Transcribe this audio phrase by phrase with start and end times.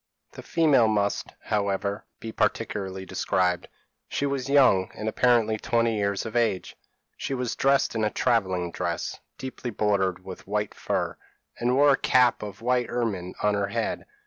[0.31, 3.67] p> "The female must, however, be particularly described.
[4.09, 6.75] She was young, and apparently twenty years of age.
[7.17, 11.17] She was dressed in a travelling dress, deeply bordered with white fur,
[11.59, 14.07] and wore a cap of white ermine on her head.